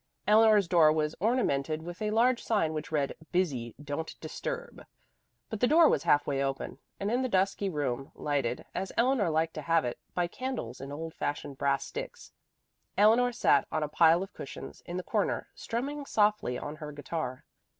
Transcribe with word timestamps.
Eleanor's 0.27 0.67
door 0.67 0.91
was 0.91 1.13
ornamented 1.19 1.83
with 1.83 2.01
a 2.01 2.09
large 2.09 2.41
sign 2.43 2.73
which 2.73 2.91
read, 2.91 3.13
"Busy. 3.31 3.75
Don't 3.79 4.19
disturb." 4.19 4.83
But 5.51 5.59
the 5.59 5.67
door 5.67 5.87
was 5.87 6.01
half 6.01 6.25
way 6.25 6.43
open, 6.43 6.79
and 6.99 7.11
in 7.11 7.21
the 7.21 7.29
dusky 7.29 7.69
room, 7.69 8.11
lighted, 8.15 8.65
as 8.73 8.91
Eleanor 8.97 9.29
liked 9.29 9.53
to 9.53 9.61
have 9.61 9.85
it, 9.85 9.99
by 10.15 10.25
candles 10.25 10.81
in 10.81 10.91
old 10.91 11.13
fashioned 11.13 11.59
brass 11.59 11.85
sticks, 11.85 12.31
Eleanor 12.97 13.31
sat 13.31 13.67
on 13.71 13.83
a 13.83 13.87
pile 13.87 14.23
of 14.23 14.33
cushions 14.33 14.81
in 14.87 14.97
the 14.97 15.03
corner, 15.03 15.49
strumming 15.53 16.07
softly 16.07 16.57
on 16.57 16.77
her 16.77 16.91
guitar. 16.91 17.45